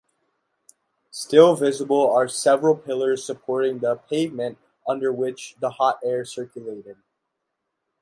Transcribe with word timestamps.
Still 1.11 1.55
visible 1.55 2.09
are 2.09 2.27
several 2.27 2.75
pillars 2.75 3.23
supporting 3.23 3.77
the 3.77 3.97
pavement 3.97 4.57
under 4.87 5.13
which 5.13 5.55
the 5.59 5.69
hot 5.69 5.99
air 6.03 6.25
circulated. 6.25 6.97